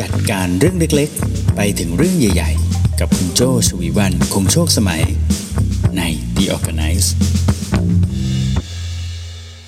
[0.00, 5.02] จัดการเรื่องเล็กๆ ไปถึงเรื่องใหญ่ๆ กับคุณโจ้ ฉวีวรรณ คงโชคสมัย
[5.96, 6.02] ใน
[6.36, 7.08] The ORGANICE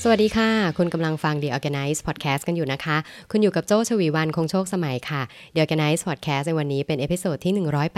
[0.03, 2.97] สวัสดีค่ะ คุณกำลังฟัง The ORGANICE Podcast กันอยู่นะคะ
[3.31, 5.23] คุณอยู่กับโจ้ ฉวีวรรณ คงโชคสมัยค่ะ
[5.55, 7.55] The ORGANICE Podcast ในวันนี้เป็น episode ที่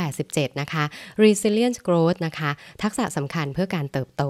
[0.08, 0.84] 187 นะคะ
[1.22, 2.50] Resilient Growth นะคะ
[2.82, 4.24] ทักษะสำคัญเพื่อการเติบโต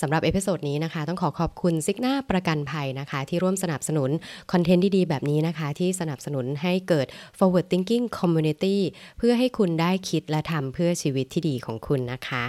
[0.00, 4.10] สำหรับ episode นี้นะคะ ต้องขอขอบคุณซิกน่าประกันภัยนะคะ ที่ร่วมสนับสนุน
[4.52, 7.06] content ดีๆ แบบนี้นะคะ ที่สนับสนุนให้เกิด
[7.38, 8.76] forward thinking community
[9.18, 12.44] เพื่อให้คุณได้คิดและทำเพื่อชีวิตที่ดีของคุณนะคะ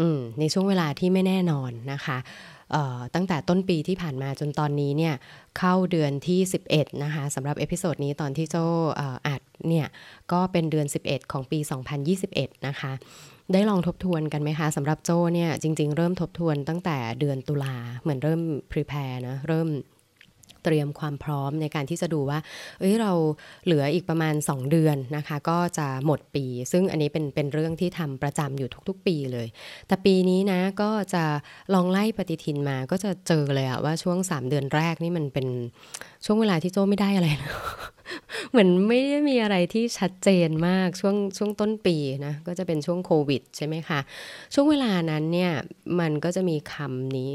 [0.00, 2.18] อืมในช่วงเวลาที่ไม่แน่นอนนะคะ
[3.14, 5.14] ตั้งแต่ต้นปีที่ผ่านมาจนตอนนี้เนี่ย
[5.58, 6.40] เข้าเดือนที่
[6.70, 8.56] 11 นะคะสำหรับ episode นี้ตอนที่โจ้
[9.26, 9.86] อัดเนี่ย
[10.32, 11.58] ก็เป็นเดือน 11 ของปี
[12.12, 12.92] 2021 นะคะ
[13.52, 19.68] ได้ลองทบทวนกันไหมคะสำหรับโจ้เนี่ยจริง ๆ เริ่มทบทวนตั้งแต่เดือนตุลาเหมือนเริ่ม prepare นะเริ่ม
[20.64, 22.38] เตรียมความพร้อมในการที่จะดูว่า
[22.80, 23.12] เอ้ย เรา
[23.64, 29.46] เหลืออีกประมาณ 2 เดือนนะคะ ก็จะหมดปี ซึ่งอันนี้เป็นเป็นเรื่องที่ทำประจำอยู่ทุก ๆ ปีเลย
[29.86, 31.24] แต่ปีนี้นะก็จะ
[31.74, 35.46] ลองไล่ปฏิทินมาก็จะเจอเลยอะว่าช่วง 3 เดือนแรกนี่มันเป็น
[36.24, 37.52] ช่วงเวลาที่โจ้ไม่ได้อะไรนะ
[38.50, 44.00] เหมือนไม่ได้มีอะไรที่ชัดเจนมากช่วงช่วงต้นปีนะก็จะเป็นช่วงโควิดใช่ไหมคะ
[44.54, 45.52] ช่วงเวลานั้นเนี่ย
[46.00, 47.30] มันก็จะมีคำนี้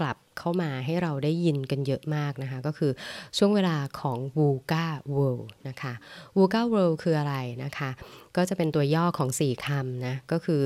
[0.00, 2.92] กลับเข้ามาให้เราได้ยินกันเยอะมากนะคะ ก็คือ
[3.38, 5.92] ช่วงเวลาของ VUCA World นะคะ
[6.36, 7.90] VUCA World คืออะไรนะคะ
[8.36, 10.62] ก็จะเป็นตัวย่อของ 4คำนะก็คือ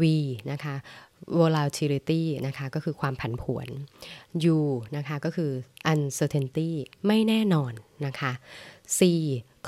[0.00, 0.02] V
[0.50, 0.74] นะคะ
[1.38, 3.68] volatility นะคะก็คือความผันผวน
[4.56, 4.60] U
[4.96, 5.50] นะคะก็คือ
[5.92, 6.70] uncertainty
[7.06, 7.72] ไม่แน่นอน
[8.06, 8.32] นะคะ
[8.98, 9.00] C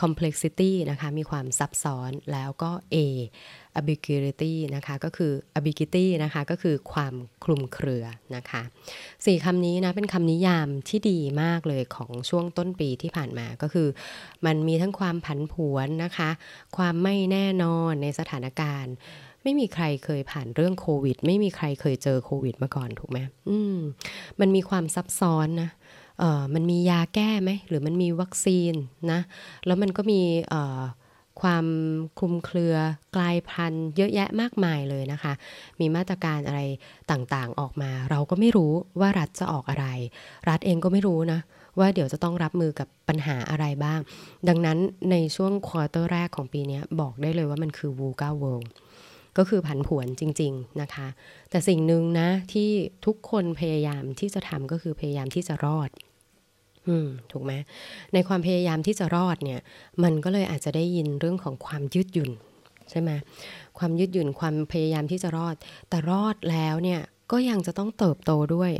[0.00, 2.96] complexity นะคะมีความซับซ้อนแล้วก็ A
[3.78, 8.04] ambiguity นะคะก็คือ ambiguity นะคะก็คือความคลุมเครือ
[8.36, 8.62] นะคะ
[9.26, 13.88] สี่คำนี้นะเป็นคำนิยามที่ดีมากเลยของช่วงต้นปีที่ผ่านมาก็คือ
[14.46, 16.30] มันมีทั้งความผันผวนนะคะ
[16.76, 18.94] ความไม่แน่นอนในสถานการณ์
[19.42, 23.18] ไม่มีใครเคยผ่านเรื่องโควิด ไม่มีใครเคยเจอโควิดมาก่อนถูกไหม
[23.48, 23.78] อืม
[24.40, 25.70] มันมีความซับซ้อนนะ
[26.54, 28.74] มันมียาแก้ไหมหรือมันมีวัคซีน
[29.12, 29.20] นะ
[29.66, 30.20] แล้วมันก็มี
[31.42, 31.66] ความ
[32.18, 32.76] คลุมเครือ
[33.16, 35.32] กลายพันธุ์เยอะแยะมากมายเลยนะคะ
[35.80, 36.60] มีมาตรการอะไร
[37.10, 39.86] ต่างๆออกมา เราก็ไม่รู้ว่ารัฐจะออกอะไร
[40.48, 41.40] รัฐเองก็ไม่รู้นะ
[41.78, 44.00] ว่าเดี๋ยวจะต้องรับมือกับปัญหาอะไรบ้าง
[44.48, 44.78] ดังนั้น
[45.10, 48.66] ในช่วงควอเตอร์แรกของปีนี้บอกได้เลยว่ามันคือ VUCA World
[49.38, 51.06] ก็คือผันผวนจริง ๆนะคะ
[51.50, 52.70] แต่สิ่งหนึ่งนะที่
[53.06, 55.90] ทุกคนพยายามที่จะทำก็คือพยายามที่จะรอด
[56.88, 57.52] อืมถูกไหม
[58.12, 59.60] ในความพยายามที่จะรอดเนี่ย
[60.02, 62.30] มันก็เลยอาจจะได้ยินเรื่องของความยืดหยุ่น
[62.90, 63.10] ใช่ไหม
[63.78, 65.54] ความยืดหยุ่นความพยายามที่จะรอด
[65.88, 67.00] แต่รอดแล้วเนี่ย
[67.32, 68.72] ก็ยังจะต้องเติบโตด้วย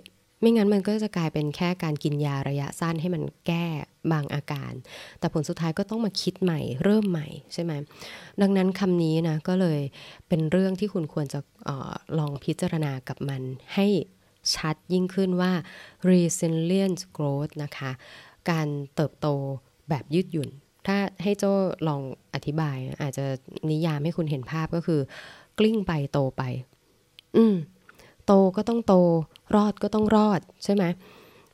[0.42, 3.66] ไม่งั้นมันก็จะกลายเป็นแค่การกินยาระยะสั้นให้มันแก้
[4.12, 4.72] บางอาการ
[5.19, 7.72] แต่ผลสุดท้ายก็ต้องมาคิดใหม่ เริ่มใหม่ใช่ไหม
[8.41, 9.81] ดังนั้นคำนี้นะก็เลย
[10.28, 13.42] เป็นเรื่องที่คุณควรจะออลองพิจารณากับมัน
[13.75, 13.86] ให้
[14.54, 15.52] ชัดยิ่งขึ้นว่า
[16.10, 17.91] resilient growth นะคะ
[18.50, 19.28] การเติบโต
[19.88, 20.48] แบบยืดหยุ่น
[20.86, 21.44] ถ้าให้โจ
[21.88, 22.02] ลอง
[22.34, 23.25] อธิบาย อาจจะ
[23.70, 25.00] นิยามให้คุณเห็นภาพก็คือ
[25.58, 26.42] กลิ้งไปโตไป
[27.36, 27.54] อืม
[28.26, 28.94] โตก็ต้องโต
[29.54, 30.84] รอดก็ต้องรอดใช่ไหม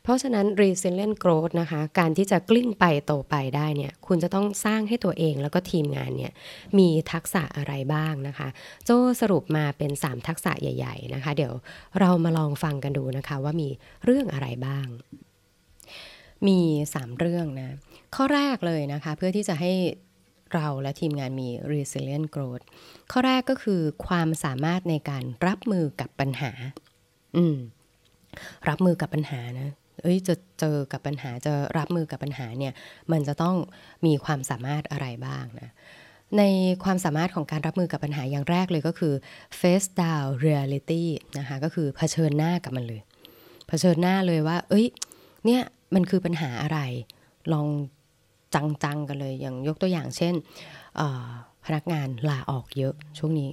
[0.02, 6.32] เพราะฉะนั้น resilient growth นะคะ การที่จะกลิ้งไปโตไปได้เนี่ย คุณจะต้องสร้างให้ตัวเองแล้วก็ทีมงานเนี่ย
[6.78, 8.48] มีทักษะอะไรบ้างนะคะ
[8.84, 11.52] โจสรุปมาเป็น 3 ทักษะใหญ่ ๆ นะคะ เดี๋ยว
[12.00, 13.68] เรามาลองฟังกันดูนะคะว่ามี
[14.04, 14.86] เรื่องอะไรบ้าง
[16.46, 16.60] มี
[16.94, 17.76] 3 เรื่องนะ
[18.14, 19.72] ข้อแรกเลยนะคะ เพื่อที่จะให้
[20.54, 22.64] เราและทีมงานมี resilient growth
[23.12, 26.52] ข้อแรกก็คือความสามารถในการรับมือกับปัญหา
[27.36, 27.56] อืม
[28.68, 29.70] รับมือกับปัญหานะ
[30.02, 32.72] เอ้ยจะเจอกับปัญหาจะรับมือกับปัญหาเนี่ย
[33.12, 33.56] มันจะต้อง
[34.06, 35.70] มีความสามารถอะไรบ้างนะ
[36.38, 36.42] ใน
[36.84, 39.14] ความสามารถของการรับมือกับปัญหาอย่างแรกเลยก็คือ
[39.60, 41.02] face down reality
[41.38, 43.00] นะคะก็คือเผชิญหน้ากับมันเลย
[43.68, 44.86] เผชิญหน้าเลยว่า เอ้ย
[45.44, 45.62] เนี่ย
[45.94, 46.78] มันคือปัญหาอะไร
[47.52, 47.68] ลอง
[48.54, 50.34] จังๆกันเลยอย่างยกตัวอย่างเช่น
[51.66, 53.50] พนักงานลาออกเยอะช่วงนี้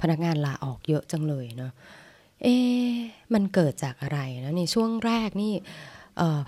[0.00, 1.72] พนักงานลาออกเยอะจังเลยเนาะ
[2.42, 2.56] เอ๊
[3.34, 5.52] มันเกิดจากอะไรนะในช่วงแรกนี่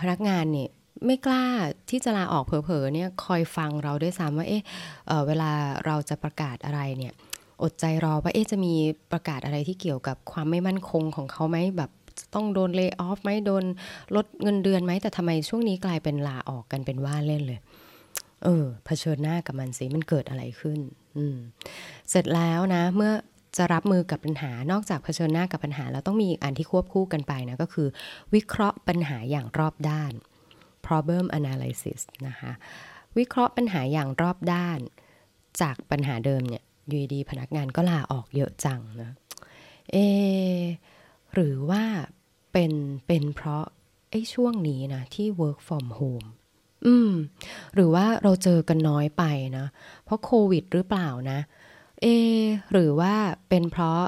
[0.00, 0.70] พนักงานเนี่ย
[1.06, 1.44] ไม่กล้า
[1.90, 4.62] ที่จะลาออกเผลอๆเนี่ยคอยฟังเราด้วยซ้ำว่าเอ๊ะ
[5.06, 5.50] เเวลา
[5.86, 7.12] เราจะประกาศอะไรเนี่ย
[7.62, 8.74] อดใจรอว่าเอ๊ะจะมี
[9.12, 11.90] ประกาศอะไรที่เกี่ยวกับความไม่มั่นคงของเขาไหมแบบ
[12.34, 13.64] ต้องโดนเลิกออฟไหมโดน
[14.16, 17.60] ลดเงินเดือนไหมแต่ทำไมช่วงนี้กลายเป็นลาออกกันเป็นว่าเล่นเลย
[18.44, 20.78] เออเผชิญหน้ากับมันสิมันเกิดอะไรขึ้น
[21.16, 21.36] อืม
[22.10, 23.12] เสร็จแล้วนะ เมื่อ
[23.56, 27.88] จะรับมือกับปัญหานอกจากเผชิญหน้ากับปัญหา แล้วต้องมีอันที่ควบคู่กันไปนะก็คือ
[28.34, 30.12] วิเคราะห์ปัญหาอย่างรอบด้าน
[30.86, 32.52] problem analysis นะคะ
[33.18, 34.78] วิเคราะห์ปัญหาอย่างรอบด้าน
[35.60, 39.10] จากปัญหาเดิมเนี่ยยูดีพนักงานก็ลาออกเยอะจังนะ
[39.92, 39.96] เอ
[41.34, 41.84] หรือว่า
[42.52, 42.72] เป็น
[43.06, 43.64] เป็นเพราะ
[44.10, 46.28] ไอ้ช่วงนี้นะที่ work from home
[46.86, 47.12] อืม
[47.74, 49.24] หรือว่าเราเจอกันน้อยไป
[49.58, 49.66] นะ
[50.04, 51.38] เพราะโควิดหรือเปล่านะ
[52.02, 52.06] เอ
[52.72, 53.14] หรือว่า
[53.48, 54.02] เป็นเพราะ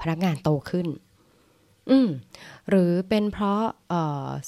[0.00, 0.86] พนักงานโตขึ้น
[1.90, 2.08] อืม
[2.68, 3.62] หรือเป็นเพราะ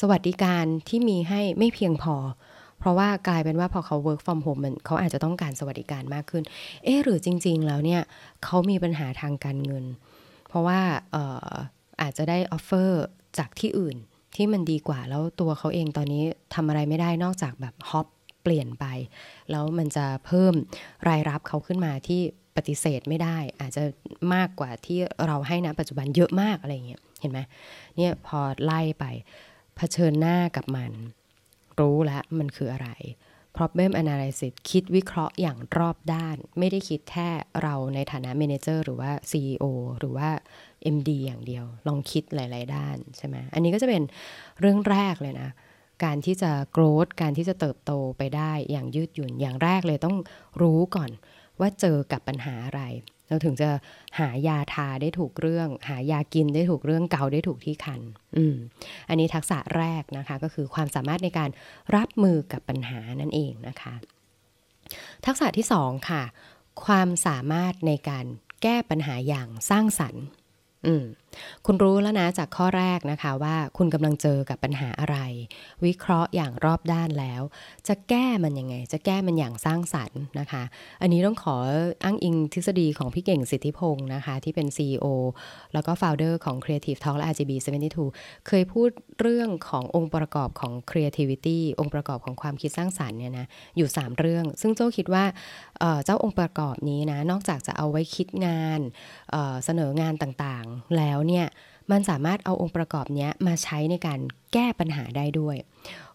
[0.00, 2.16] สวัสดิการที่มีให้ไม่เพียงพอ
[2.78, 6.44] เพราะว่ากลายเป็นว่าพอเขา work from home มันเขาอาจจะต้องการสวัสดิการมากขึ้น
[6.84, 8.02] เอ๊ะหรือจริง ๆ แล้วเนี่ย
[8.44, 9.84] เขามีปัญหาทางการเงิน
[10.48, 10.80] เพราะว่า
[12.02, 13.04] อาจจะได้ offer
[13.38, 13.96] จากที่อื่น
[14.36, 16.22] ที่มันดีกว่าแล้วตัวเขาเองตอนนี้
[16.54, 18.06] ทำอะไรไม่ได้นอกจากแบบ hop
[18.42, 18.84] เปลี่ยนไป
[19.50, 20.54] แล้วมันจะเพิ่ม
[21.08, 22.22] รายรับเขาขึ้นมาที่
[22.56, 23.82] ปฏิเสธไม่ได้ อาจจะ
[24.34, 27.40] มากกว่าที่เราให้นะปัจจุบันเยอะมากอะไรเงี้ยเห็นไหม
[27.96, 29.04] เนี่ยพอไล่ไป
[29.76, 30.92] เผชิญหน้ากับมัน
[31.80, 32.88] รู้แล้วมันคืออะไร
[33.56, 37.28] problem analysis คิดวิเคราะห์อย่างรอบด้าน ไม่ได้คิดแค่
[37.62, 39.64] เราในฐานะ manager หรือว่า CEO
[39.98, 40.28] หรือว่า
[40.94, 44.02] MD อย่างเดียว ลองคิดหลาย ๆ ด้านใช่ไหมอันนี้ก็จะเป็น
[44.60, 45.50] เรื่องแรกเลยนะ
[46.04, 50.16] การที่จะโกรธการที่จะเติบโตไปได้อย่างยืดหยุ่นอย่างแรกเลยต้อง
[50.62, 51.10] รู้ก่อน
[51.60, 52.82] ว่าเจอกับปัญหาอะไร
[53.28, 53.68] เราถึงจะ
[54.18, 58.00] หายาทาได้ถูกเรื่อง หายากินได้ถูกเรื่องเกาได้ถูกที่คัน
[58.36, 58.56] อืม
[59.08, 61.50] อันนี้ทักษะแรกนะคะก็คือความสามารถในการ
[61.96, 63.94] รับมือกับปัญหานั่นเองนะคะ
[65.26, 66.22] ทักษะที่สองค่ะ
[66.84, 68.26] ความสามารถในการ
[68.62, 70.24] แก้ปัญหาอย่างสร้างสรรค์
[70.86, 71.04] อืม
[71.66, 75.18] คุณรู้แล้วนะจากข้อแรกนะคะว่าคุณกำลังเจอกับปัญหาอะไร
[75.84, 77.42] วิเคราะห์อย่างรอบด้านแล้ว
[77.88, 80.62] จะแก้มันยังไง จะแก้มันอย่างสร้างสรรค์นะคะ
[81.02, 81.56] อันนี้ต้องขอ
[82.04, 85.06] อ้างอิงทฤษฎีของพี่เก่งสิทธิพงศ์นะคะ ที่เป็น CEO
[85.72, 87.52] แล้วก็ founder ของ Creative Talk และ RGB
[88.02, 88.88] 72 เคยพูด
[89.20, 93.46] เรื่องขององค์ประกอบของ creativity องค์ประกอบของความคิดสร้างสรรค์เนี่ยนะ
[93.76, 95.24] อยู่ 3 เรื่อง ซึ่งโจ้คิดว่า
[96.04, 98.80] เจ้าองค์ประกอบนี้นะนอกจากจะเอาไว้คิดงาน
[99.30, 101.46] เเสนองานต่างๆแล้วเนี่ย
[101.90, 104.18] มันสามารถเอาองค์ประกอบนี้มาใช้ในการ
[104.52, 105.56] แก้ปัญหาได้ด้วย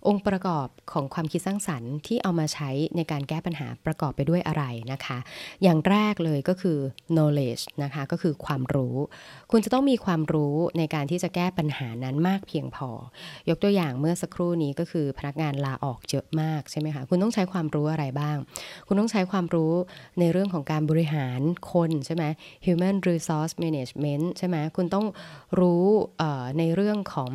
[0.07, 5.17] องค์ประกอบของความคิดสร้างสรรค์ที่เอามาใช้ในการแก้ปัญหาประกอบไปด้วยอะไรนะคะ
[5.63, 6.77] อย่างแรกเลยก็คือ
[7.15, 8.95] knowledge นะคะก็คือความรู้
[9.51, 12.89] คุณจะต้องมีความรู้ในการที่จะแก้ปัญหานั้นมากเพียงพอ
[13.49, 18.37] ยกตัวอย่างเมื่อสักครู่นี้ก็คือพนักงานลาออกเยอะมากใช่ไหมคะคุณต้องใช้ความรู้อะไรบ้าง
[18.87, 19.73] คุณต้องใช้ความรู้
[20.19, 22.23] ในเรื่องของการบริหารคนใช่ไหม
[22.65, 25.05] human resource management ใช่ไหมคุณต้อง
[25.59, 25.85] รู้
[26.57, 27.31] ในเรื่องของ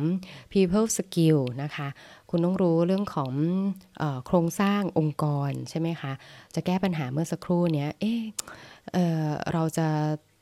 [0.51, 1.87] people skill นะคะ
[2.29, 3.31] คุณต้องรู้เรื่องของ
[4.01, 6.11] อโครงสร้างองค์กรใช่ไหมคะ
[6.55, 8.13] จะแก้ปัญหาเมื่อสักครู่เนี้เอ๊
[8.93, 9.87] เออเราจะ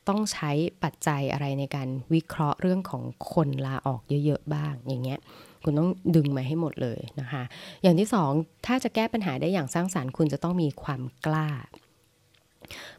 [0.08, 0.50] ต้องใช้
[0.84, 3.02] ปัจจัยอะไรในการวิเคราะห์เรื่องของ
[3.32, 5.20] คนลาออกเยอะ ๆ บ้างอย่างเงี้ย
[5.64, 7.42] คุณต้องดึงมาให้หมดเลยนะคะ
[7.82, 8.30] อย่างที่สอง
[8.66, 11.48] ถ้าจะแก้ปัญหาได้อย่างสร้างสารรค์ คุณจะต้องมีความกล้า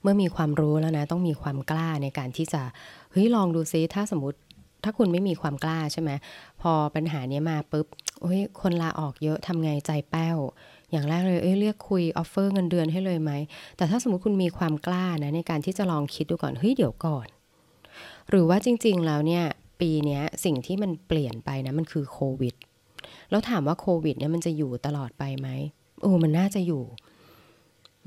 [0.02, 2.62] เมื่อมีความรู้แล้วนะ ต้องมีความกล้าในการที่จะ
[3.12, 4.38] เฮ้ยลองดูซิถ้าสมมติ
[4.84, 6.12] ถ้าคุณไม่มีความกล้าใช่ไหม
[6.62, 7.88] พอปัญหานี้มาปุ๊บ
[8.22, 10.38] โอ้ยคนลาออกเยอะทำไงใจแป้ว
[10.92, 13.32] อย่างแรกเลยเอ้ยเรียกคุยออฟเฟอร์เงินเดือนให้เลยไหม
[13.78, 17.28] แต่ถ้าสมมติคุณมีความกล้านะในการที่จะลองคิดดูก่อน เฮ้ยเดี๋ยวก่อน
[18.30, 19.44] หรือว่าจริง ๆ แล้วเนี่ย
[19.82, 22.56] ปีนี้สิ่งที่มันเปลี่ยนไปนะมันคือโควิด
[23.30, 25.50] แล้วถามว่าโควิดเนี่ยมันจะอยู่ตลอดไปไหม
[26.02, 26.84] โอ้มันน่าจะอยู่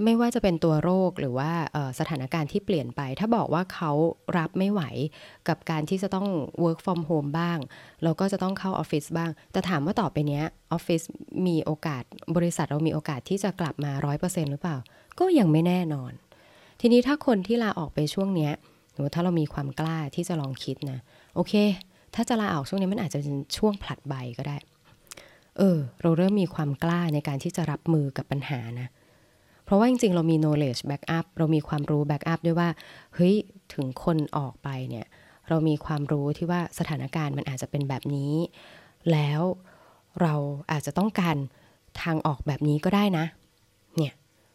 [0.04, 1.50] ไม่ว่าจะเป็นตัวโรคหรือว่า
[1.98, 3.92] สถานการณ์ที่เปลี่ยนไป ถ้าบอกว่าเขา
[4.38, 4.82] รับไม่ไหว
[5.48, 6.28] กับการที่จะต้อง
[6.64, 7.58] work from home บ้าง
[8.02, 10.40] แล้วก็จะต้องเข้าออฟฟิศบ้าง แต่ถามว่าต่อไปนี้
[10.72, 11.02] ออฟฟิศ
[11.46, 12.02] มีโอกาส
[12.36, 13.92] บริษัทเรามีโอกาสที่จะกลับมา
[14.22, 14.76] 100%หรือเปล่า
[15.18, 16.12] ก็ยังไม่แน่นอน
[16.80, 18.50] ทีนี้ถ้าคนที่ลาออกไปช่วงนี้
[18.92, 20.98] หรือถ้าเรามีความกล้าที่จะลองคิดนะ
[21.34, 21.52] โอเค
[22.14, 24.56] ถ้าจะลาออกช่วงนี้มันอาจจะเป็นช่วงผลัดใบก็ได้
[25.58, 28.88] เออ เราเริ่มมีความกล้าในการที่จะรับมือกับปัญหานะ
[29.70, 32.68] เพราะว่าจริงๆ เรามี knowledge backup เรามีความรู้ backup ด้วยว่า
[33.14, 33.34] เฮ้ย
[33.74, 35.06] ถึงคนออกไปเนี่ย
[35.48, 38.34] เรามีความรู้ที่ว่าสถานการณ์มันอาจจะเป็นแบบนี้
[39.12, 39.40] แล้ว
[40.20, 40.34] เรา
[40.72, 41.36] อาจจะต้องการ
[42.02, 43.24] ทางออกแบบนี้ก็ได้นะ
[43.96, 44.12] เนี่ย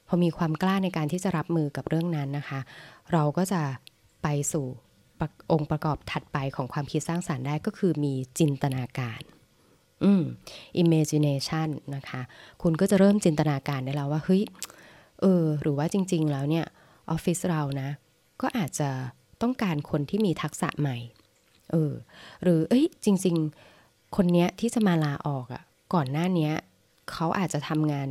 [0.07, 2.59] พอมีความกล้าในการที่จะรับมือกับเรื่องนั้นนะคะ
[3.11, 3.61] เราก็จะ
[4.23, 4.65] ไปสู่
[5.51, 9.21] องค์ประกอบถัดไปของความคิดสร้างสารรค์ได้ก็คือมีจินตนาการ
[10.03, 10.23] อืม
[10.83, 12.21] imagination นะคะ
[12.61, 14.43] คุณก็จะเริ่มจินตนาการได้แล้วว่า เฮ้ย
[15.25, 16.65] ออ หรือว่าจริง ๆ แล้วเนี่ย
[17.11, 17.89] ออฟฟิศเรานะ
[18.41, 18.89] ก็อาจจะ
[19.41, 20.97] ต้องการคนที่มีทักษะใหม่
[21.71, 21.93] เออ
[22.43, 23.35] หรือเอ้ยจริง
[23.75, 25.63] ๆ คนเนี้ยที่จะมาลาออกอะ่ะ
[25.93, 26.51] ก่อนหน้านี้
[27.11, 28.09] เขาอาจจะทำงาน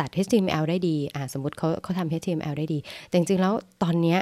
[0.00, 4.18] ตัด HTML ได้ดี อ่าสมมติเขาเขาทำ HTML ได้ดี แต่จริง ๆ แล้วตอนเนี้ย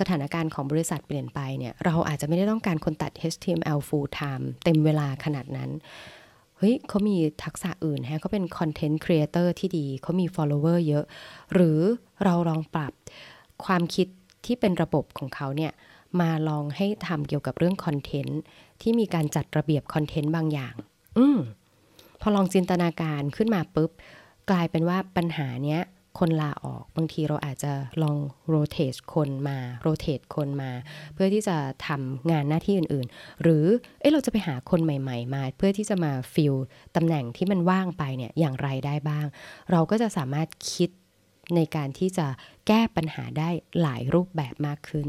[0.00, 5.70] สถานการณ์ของบริษัทเปลี่ยนไปเนี่ย เราอาจจะไม่ได้ต้องการคนตัด HTML full time เต็มเวลาขนาดนั้น
[6.62, 11.04] เฮ้ยเขามีทักษะอื่นฮะเขาเป็นคอนเทนต์ครีเอเตอร์ที่ดีเขามี follower เยอะ
[11.54, 11.80] หรือ
[12.24, 12.92] เราลองปรับ
[13.64, 14.06] ความคิด
[14.44, 15.72] ที่เป็นระบบของเขาเนี่ย
[16.20, 18.40] มาลองให้ทำเกี่ยวกับเรื่อง content
[18.80, 20.74] ที่มีการจัดระเบียบ content บางอย่าง
[21.18, 21.38] อืม
[22.20, 23.90] พอลองจินตนาการขึ้นมาปุ๊บ
[24.50, 25.82] กลายเป็นว่าปัญหาเนี้ย
[26.18, 30.70] คนลาออก บางทีเราอาจจะลอง rotate คนมา rotate คนมา
[31.14, 33.64] เพื่อที่จะทำงานหน้าที่อื่นๆ หรือ
[34.00, 36.54] เอ๊ะเราจะไปหาคนใหม่ ๆ มา เพื่อที่จะมา fill
[36.96, 39.26] ตำแหน่งที่มันว่างไปเนี่ยอย่างไรได้บ้าง
[39.70, 40.90] เราก็จะสามารถคิด
[41.56, 42.26] ในการที่จะ
[42.66, 43.48] แก้ปัญหาได้
[43.80, 45.08] หลายรูปแบบมากขึ้น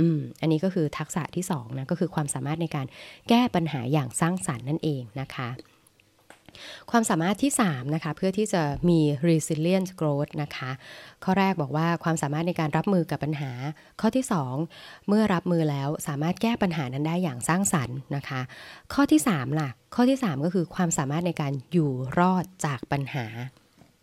[0.00, 2.86] อืมอันนี้ก็คือทักษะที่สองนะก็คือความสามารถในการ
[3.28, 5.48] แก้ปัญหาอย่างสร้างสารรค์นั่นเองนะคะ
[6.90, 10.70] ความสามารถที่3นะคะเพื่อที่จะมี resilient growth นะคะ
[11.24, 13.50] ข้อแรกบอกว่าความสามารถในการรับมือกับปัญหา
[14.00, 14.24] ข้อที่
[14.66, 18.40] 2 เมื่อรับมือแล้วสามารถแก้ปัญหานั้นได้อย่างสร้างสรรค์นะคะ
[18.94, 23.26] ข้อที่3ล่ะข้อที่ 3 ก็คือความสามารถในการอยู่รอดจากปัญหา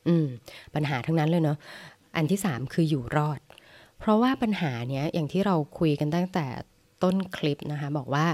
[0.08, 0.28] อืม
[0.76, 1.58] ปัญหาทั้งนั้นเลยเนาะ
[2.16, 3.40] อันที่ 3 คืออยู่รอด
[4.00, 6.46] เพราะว่าปัญหาเนี้ยอย่างที่เราคุยกันตั้งแต่
[7.04, 8.26] ต้นคลิปนะคะบอกว่า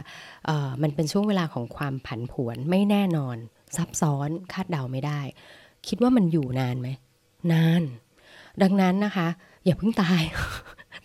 [0.82, 3.38] มันเป็นช่วงเวลาของความผันผวนไม่แน่นอน
[3.78, 5.22] ซับซ้อนคาดเดาไม่ได้
[5.88, 6.90] คิดว่ามันอยู่นานไหม
[7.52, 7.84] นาน
[8.62, 9.28] ดังนั้นนะคะ
[9.66, 10.22] อย่าเพิ่งตาย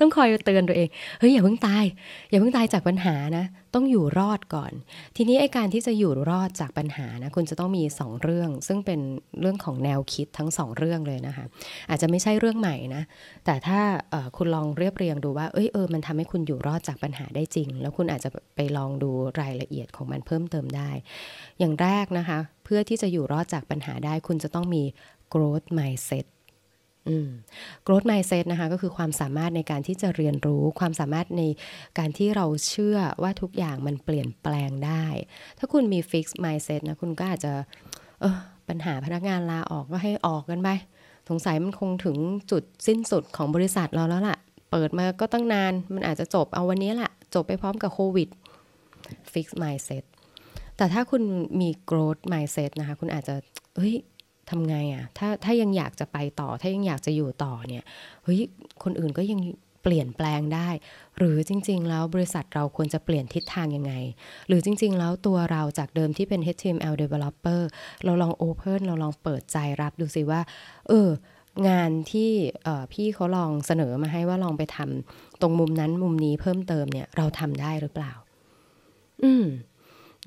[0.01, 1.85] ต้องคอยเตือนตัวเอง เฮ้ยอย่าเพิ่งตาย
[2.31, 3.45] อย่าเพิ่งตายจากปัญหานะ
[3.75, 4.73] ต้องอยู่รอดก่อน
[5.17, 9.01] ทีนี้ไอการที่จะอยู่รอดจากปัญหานะคุณจะต้องมี 2 เรื่อง ซึ่งเป็น
[9.41, 11.45] เรื่องของแนวคิดทั้ง 2 เรื่องเลยนะคะ
[11.91, 13.03] อาจจะไม่ใช่เรื่องใหม่นะ
[13.45, 13.81] แต่ถ้า
[14.37, 19.11] คุณลองเรียบเรียงดูว่า เอ้ยเออมันทำให้คุณอยู่รอดจากปัญหาได้จริง แล้วคุณอาจจะไปลองดู
[19.41, 20.91] รายละเอียดของมันเพิ่มเติมได้
[21.59, 24.83] อย่างแรกนะคะ พื่อที่จะอยู่รอดจากปัญหาได้ คุณจะต้องมี
[25.33, 26.27] growth mindset
[27.09, 27.29] อืม
[27.87, 31.43] growth mindset นะคะก็คือความสามารถในการที่จะเรียนรู้ ความสามารถใน
[31.99, 35.05] การที่เราเชื่อว่าทุกอย่างมันเปลี่ยนแปลงได้
[35.59, 37.53] ถ้าคุณมี fix mindset นะคุณก็อาจจะ
[38.21, 38.37] เออ
[38.69, 40.69] ปัญหาพนักงานลาออกก็ให้ออกกันไป
[41.29, 42.17] สงสัยมันคงถึง
[42.51, 44.39] จุดสิ้นสุดของบริษัทเราแล้วล่ะ
[44.71, 48.29] เปิดมาก็ตั้งนานมันอาจจะจบเอาวันนี้แหละจบไปพร้อมกับโควิด
[49.33, 50.05] fix mindset
[50.79, 51.23] แต่ถ้าคุณ
[51.61, 53.35] มี growth mindset นะคะ คุณอาจจะ
[53.77, 53.97] เฮ้ย
[54.51, 57.85] ทำไงอะ่ะ ถ้าถ้ายังอยากจะไปต่อ ถ้ายังอยากจะอยู่ต่อเนี่ย
[58.25, 58.41] เฮ้ย
[58.83, 59.41] คนอื่นก็ยัง
[59.83, 60.69] เปลี่ยนแปลงได้
[61.19, 63.93] หรือจริง ๆ แล้วบริษัทเราควรจะเปลี่ยนทิศทางยังไง
[64.49, 67.61] หรือจริง ๆ แล้วตัวเราจากเดิมที่เป็น HTML developer
[68.05, 70.41] เราลอง open เราลองเปิดใจรับดูสิว่า
[70.89, 71.09] เออ
[71.69, 72.31] งานที่
[72.93, 78.13] พี่เขาลองเสนอมาให้ว่าลองไปทำตรงมุมนั้นมุมนี้เพิ่มเติมเนี่ย เราทำได้หรือเปล่า
[79.25, 79.45] อืม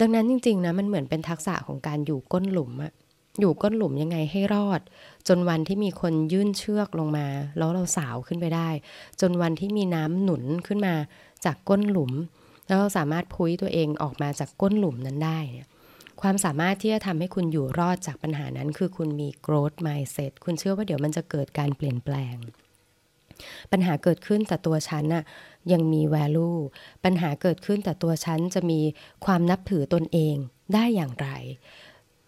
[0.01, 2.91] ดังนั้นจริง ๆ นะ มันเหมือนเป็นทักษะของการอยู่ก้นหลุมอะ
[3.39, 4.81] อยู่ก้นหลุมยังไงให้รอด
[5.27, 7.27] จนวันที่มีคนยื่นเชือกลงมา
[7.57, 8.69] แล้วเราสาวขึ้นไปได้
[9.21, 10.95] จนวันที่มีน้ำหนุนขึ้นมา
[11.45, 12.11] จากก้นหลุม
[12.67, 15.67] แล้วเราสามารถพุ้ยตัวเองออกมาจากก้นหลุมนั้นได้เนี่ย
[16.21, 22.35] ความสามารถที่จะทำให้คุณอยู่รอดจากปัญหานั้น คือคุณมี growth mindset คุณเชื่อว่าเดี๋ยวมันจะเกิดการเปลี่ยนแปลง
[23.71, 25.23] ปัญหาเกิดขึ้นแต่ตัวฉันน่ะ
[25.71, 26.59] ยังมี value
[27.03, 28.79] ปัญหาเกิดขึ้นแต่ตัวฉันจะมี
[29.25, 30.35] ความนับถือตนเอง
[30.73, 31.29] ได้อย่างไร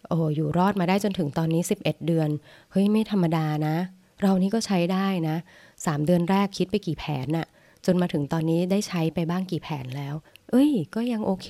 [0.08, 2.28] โอ้อยู่รอดมาได้จนถึงตอนนี้ 11 เดือน
[2.70, 3.76] เฮ้ย ไม่ธรรมดานะ
[4.22, 5.36] เรานี่ก็ใช้ได้นะ
[5.72, 7.46] 3 เดือนแรกคิดไปกี่แผนน่ะ
[7.86, 10.14] จนมาถึงตอนนี้ได้ใช้ไปบ้างกี่แผนแล้ว
[10.50, 11.48] เอ้ย ก็ยังโอเค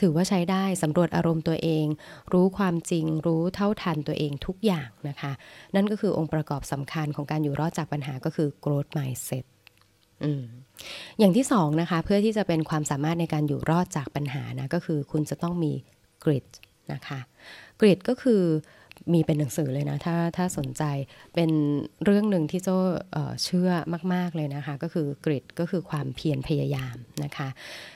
[0.00, 1.86] ถือว่าใช้ได้สำรวจอารมณ์ตัวเอง
[2.32, 5.32] รู้ความจริง รู้เท่าทันตัวเองทุกอย่างนะคะ
[5.74, 9.44] นั่นก็คือองค์ประกอบสำคัญของการอยู่รอดจากปัญหาก็คือ growth mindset
[10.24, 10.44] อืม
[11.18, 15.72] อย่างที่สองนะคะเพื่อที่จะเป็นความสามารถในการอยู่รอดจากปัญหานะก็คือคุณจะต้องมี
[16.24, 16.48] grit
[16.92, 17.20] นะคะ
[17.80, 18.42] grit ก็คือ
[19.12, 20.82] มีเป็นหนังสือเลยนะถ้าถ้าสนใจ
[21.34, 21.50] เป็น
[22.04, 22.76] เรื่องหนึ่งที่โจ้
[23.44, 23.70] เชื่อ
[24.14, 27.48] มาก ๆ เลยนะคะ ก็คือ grit ก็คือความเพียรพยายามนะคะ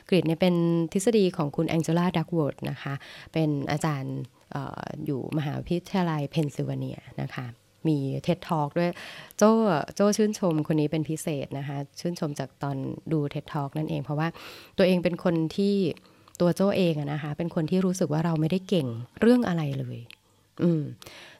[0.09, 0.55] grit เนี่ยเป็น
[0.93, 2.95] ทฤษฎีของคุณแองเจล่าดักเวิร์ธนะคะ
[3.33, 4.17] เป็นอาจารย์
[4.55, 4.57] อ
[5.07, 7.47] อยู่มหาวิทยาลัยเพนซิลเวเนียนะคะ
[7.88, 8.91] มีเท็ดทอกด้วย
[9.38, 9.50] โจ้
[9.97, 12.76] โจ้ชื่นชมคนนี้เป็นพิเศษนะคะ ชื่นชมจากตอน
[13.12, 14.29] ดูเท็ดทอกนั่นเอง เพราะว่า
[14.79, 15.75] ตัวเองเป็นคนที่
[16.41, 18.88] ตัวโจ้เองนะคะ เป็นคนที่รู้สึกว่าเราไม่ได้เก่ง
[19.21, 19.99] เรื่องอะไรเลย
[20.62, 20.83] อืม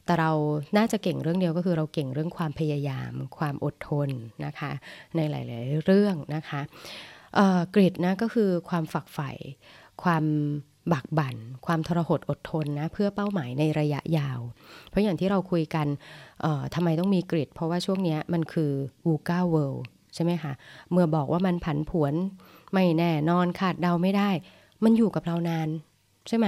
[0.05, 0.33] แต่เรา
[0.77, 4.09] น่าจะเก่งเรื่องเดียวก็คือเราเก่งเรื่องความพยายาม ความอดทน
[4.45, 4.71] นะคะ
[5.17, 6.61] ในหลาย ๆ เรื่องนะคะ
[7.75, 9.31] กริดนะก็คือความฝักใฝ่
[10.03, 10.25] ความ
[10.93, 11.37] บักบัน่น
[11.67, 14.38] ความทรหดอดทนนะเพื่อเป้าหมายในระยะยาว
[14.88, 15.87] เพราะอย่างที่เราคุยกัน
[16.75, 18.71] ทำไมต้องมีกริดเพราะว่าช่วงนี้มันคือ
[19.07, 20.53] วูก้าเวิลด์ใช่ไหมคะ
[20.91, 22.14] เมื่อบอกว่ามันผันผวน
[22.75, 24.31] ไม่แน่นอนขาดเดาไม่ได้
[24.85, 25.69] มันอยู่กับเรานาน
[26.29, 26.47] ใช่ไหม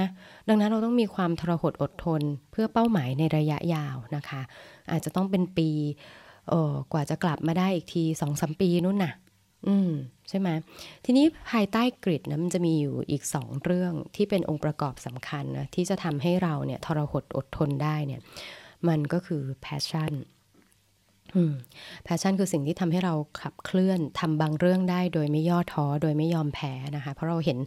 [0.48, 4.40] ดังนั้นเราต้องมีความทรหดอดทนเพื่อเป้าหมายในระยะยาวนะคะ
[4.90, 5.70] อาจจะต้องเป็นปี
[6.92, 9.12] กว่าจะกลับมาได้อีกทีสองสมปีนู่นน่ะ
[9.66, 9.90] อืม
[10.28, 10.48] ใช่ไหม
[11.04, 18.20] ทีนี้ภายใต้กริดนะมันจะมีอยู่อีกสองเรื่องที่เป็นองค์ประกอบสำคัญนะที่จะทำให้เราเนี่ยทรหดอดทนได้เนี่ย
[18.88, 20.12] มันก็คือ passion
[22.04, 27.58] แพชชั่นคือสิ่งที่ทำให้เราขับเคลื่อนทำบางเรื่องได้โดยไม่ย่อท้อโดยไม่ยอมแพ้นะคะ เพราะเราเห็น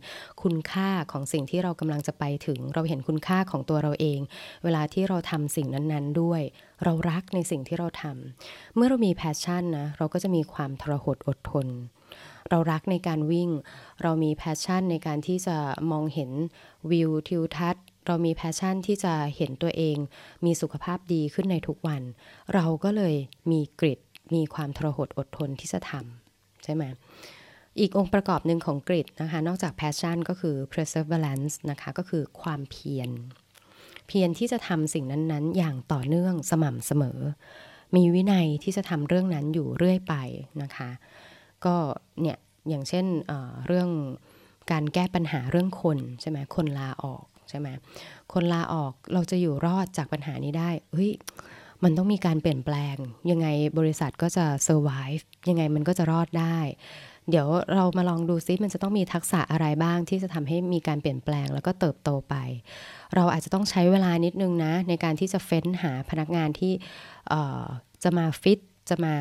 [0.44, 4.20] คุณค่าของสิ่งที่เรากำลังจะไปถึง เราเห็นคุณค่าของตัวเราเอง
[4.64, 6.42] เวลาที่เราทำสิ่งนั้นๆ ด้วย
[6.84, 8.04] เรารักในสิ่งที่เราท
[8.42, 11.68] เมื่อเรามี passion นะเราก็จะมีความทรหดอดทน
[12.50, 13.50] เรารักในการวิ่ง
[14.02, 15.58] เรามี passion ในการที่จะ
[15.92, 16.32] มองเห็น
[16.92, 19.98] วิวทิวทัศน์ เรามี passion ที่จะเห็นตัวเอง
[20.46, 22.02] มีสุขภาพดีขึ้นในทุกวัน
[22.54, 23.16] เราก็เลย
[23.52, 24.00] มี grit
[24.36, 26.84] มีความทรหดอดทนที่จะทำใช่ไหม
[27.80, 33.10] อีกองค์ประกอบหนึ่งของ grit นะคะ นอกจาก passion ก็คือ perseverance นะคะ ก็คือความเพียร
[34.08, 37.20] เพียรที่จะทำสิ่งนั้นๆ อย่างต่อเนื่องสม่ำเสมอ
[37.96, 40.16] มีวินัยที่จะทำเรื่องนั้นอยู่เรื่อยไป
[40.62, 40.90] นะคะ
[41.66, 41.76] ก็
[42.22, 42.38] เนี่ย
[42.70, 43.90] อย่างเช่นเเรื่อง
[44.72, 47.68] การแก้ปัญหาเรื่องคนใช่ไหมคนลาออก ใช่ไหม
[48.34, 51.12] คนลาออกเราจะอยู่รอดจากปัญหานี้ได้เฮ้ย
[51.84, 52.96] มันต้องมีการเปลี่ยนแปลง
[53.32, 53.48] ยังไง
[53.80, 56.58] บริษัทก็จะ survive ยังไงมันก็จะรอดได้
[57.30, 62.36] เดี๋ยวเรามาลองดูซิมันจะต้องมีทักษะอะไรบ้างที่จะทำให้มีการเปลี่ยนแปลงแล้วก็เติบโตไป
[63.16, 66.74] เราอาจจะต้องใช้เวลานิดนึงนะ ในการที่จะเฟ้นหาพนักงานที่
[68.04, 69.16] จะมาฟิตจะมา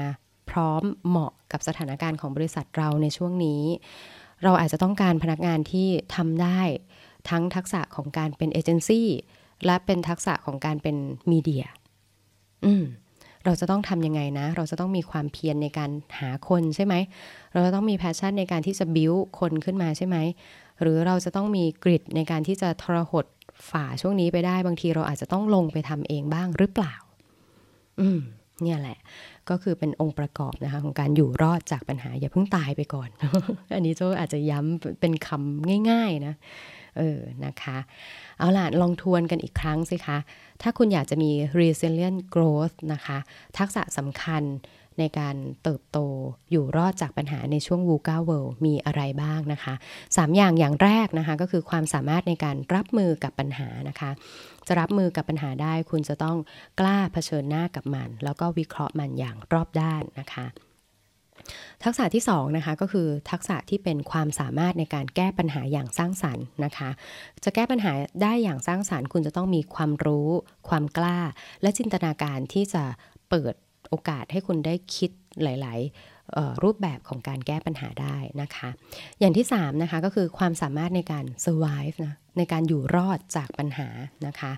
[0.50, 3.62] พร้อมเหมาะกับสถานการณ์ของบริษัทเราในช่วงนี้
[4.44, 6.60] เราอาจจะต้องการพนักงานที่ทำได้
[7.30, 9.08] ทั้งทักษะของการเป็นเอเจนซี่
[9.66, 10.96] และเป็นทักษะของการเป็น
[11.30, 11.64] media
[12.64, 12.84] อืม
[13.44, 16.94] เราจะต้องทำยังไงนะ เราจะต้องมีความเพียรในการหาคนใช่ไหม
[17.52, 20.16] เราจะต้องมี passion ในการที่จะ buildคนขึ้นมาใช่ไหม
[20.80, 23.26] หรือเราจะต้องมีกริดในการที่จะทรหด
[23.70, 26.94] ฝ่าช่วงนี้ไปได้ บางทีเราอาจจะต้องลงไปทำเองบ้างหรือเปล่า
[28.00, 28.20] อืม
[28.62, 28.98] เนี่ยแหละ
[29.50, 33.08] ก็คือเป็นองค์ประกอบนะคะ ของการอยู่รอดจากปัญหาอย่าเพิ่งตายไปก่อน
[33.74, 36.34] อันนี้โจอาจจะย้ำเป็นคำง่าย ๆ นะ
[36.98, 37.78] เออนะคะ
[38.38, 40.18] เอาล่ะ ลองทวนกันอีกครั้งสิคะ
[40.62, 43.18] ถ้าคุณอยากจะมี resilient growth นะคะ
[43.58, 44.44] ทักษะสำคัญ
[44.98, 45.98] ในการเติบโต
[46.50, 54.10] อยู่รอดจากปัญหาในช่วง VUCA World มีอะไรบ้างนะคะ 3 อย่างอย่างแรกนะคะ ก็คือความสามารถในการรับมือกับปัญหานะคะ
[54.66, 56.38] จะรับมือกับปัญหาได้ คุณจะต้อง
[56.80, 60.46] กล้าเผชิญหน้ากับมัน แล้วก็วิเคราะห์มันอย่างรอบด้านนะคะ
[61.84, 66.90] ทักษะที่2นะคะก็คือทักษะที่เป็นความสามารถในการแก้ปัญหาอย่างสร้างสรรค์นะคะ
[67.44, 70.28] จะแก้ปัญหาได้อย่างสร้างสรรค์ คุณจะต้องมีความรู้
[70.68, 71.18] ความกล้า
[71.62, 72.84] และจินตนาการที่จะ
[73.30, 73.54] เปิด
[73.88, 75.10] โอกาสให้คุณได้คิด
[75.42, 78.68] หลาย ๆ รูปแบบของการแก้ปัญหาได้นะคะ
[79.20, 83.88] อย่างที่3นะคะก็คือความสามารถในการ survive นะในการอยู่รอดจากปัญหา
[84.26, 84.52] นะคะ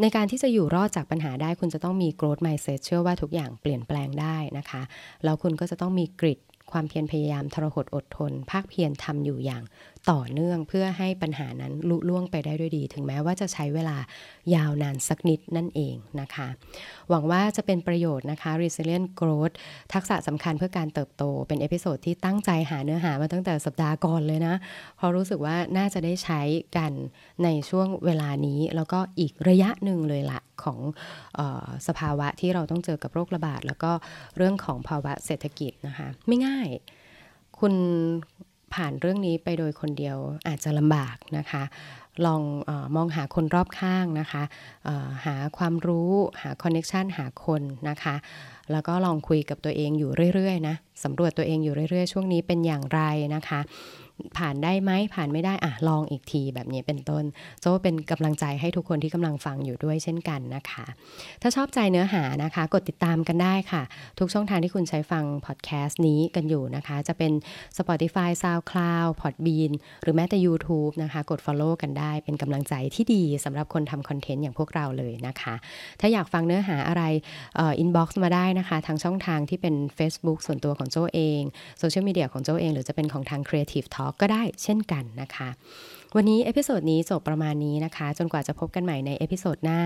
[0.00, 4.82] ในการที่จะอยู่รอดจากปัญหาได้คุณจะต้องมี growth mindset เชื่อว่าทุกอย่างเปลี่ยนแปลงได้นะคะ
[5.24, 6.40] แล้วคุณก็จะต้องมีกริด
[6.72, 9.62] ความเพียรพยายามทรหดอดทน ภาคเพียรทำอยู่อย่าง
[10.10, 13.96] ต่อเนื่องเพื่อให้ปัญหานั้นลุล่วงไปได้ด้วยดี ถึงแม้ว่าจะใช้เวลา
[14.54, 16.48] ยาวนานสักนิดนั่นเองนะคะ
[17.10, 19.54] หวังว่าจะเป็นประโยชน์นะคะ resilient growth
[19.92, 24.54] ทักษะสำคัญเพื่อการเติบโต เป็น episode ที่ตั้งใจหาเนื้อหามาตั้งแต่สัปดาห์ก่อนเลยนะ
[24.96, 26.40] เพราะรู้สึกว่าน่าจะได้ใช้
[26.76, 26.92] กัน
[27.44, 30.78] ในช่วงเวลานี้ แล้วก็อีกระยะหนึ่งเลยละของ
[31.38, 33.92] ออสภาวะที่เราต้องเจอกับโรคระบาด แล้วก็
[34.36, 36.68] เรื่องของภาวะเศรษฐกิจนะคะ ไม่ง่าย
[37.58, 37.74] คุณ
[38.74, 40.16] ผ่านเรื่องนี้ไปโดยคนเดียว
[40.48, 41.62] อาจจะลำบากนะคะ
[42.26, 44.42] ลองอมองหาคนรอบข้างนะคะ
[45.26, 48.14] หาความรู้หาคอนเน็ชันหาคนนะคะ
[48.72, 53.00] แล้วก็ลองคุยกับตัวเองอยู่เรื่อยๆนะสำรวจตัวเองอยู่เรื่อยๆ ช่วงนี้เป็นอย่างไร
[53.34, 53.60] นะคะ
[54.38, 57.24] ผ่านได้ไหมผ่านไม่ได้อะลองอีกทีแบบนี้เป็นต้น
[57.60, 60.86] โจ้เป็นกำลังใจให้ทุกคนที่กำลังฟังอยู่ด้วยเช่นกันนะคะ
[61.42, 63.82] ถ้าชอบใจเนื้อหานะคะ กดติดตามกันได้ค่ะ
[64.18, 67.32] ทุกช่องทางที่คุณใช้ฟังพอดแคสต์นี้กันอยู่นะคะ จะเป็น
[67.78, 75.54] Spotify SoundCloud Podbean หรือแม้แต่ YouTube นะคะ กด Follow กันได้เป็นกำลังใจที่ดีสำหรับคนทำ content อย่างพวกเราเลยนะคะ
[76.00, 77.02] ถ้าอยากฟังเนื้อหาอะไร
[77.60, 81.42] inbox มาได้นะคะ ทางช่องทางที่เป็น Facebook ส่วนตัวของโจ้เอง
[81.78, 85.48] โซเชียลมีเดียของโจ้เอง หรือจะเป็นของทาง Creative Talk ก็ได้เช่นกันนะคะ
[86.16, 89.80] วันนี้ episode นี้จบประมาณนี้นะคะ จนกว่าจะพบกันใหม่ใน episode หน้า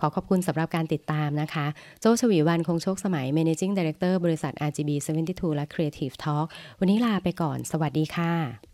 [0.00, 1.66] ขอขอบคุณสำหรับการติดตามนะคะ
[2.00, 4.90] โจ้ ฉวีวรรณ คงโชคสมัย Managing Director บริษัท RGB
[5.24, 6.46] 72 และ Creative Talk
[6.78, 8.71] วันนี้ลาไปก่อน สวัสดีค่ะ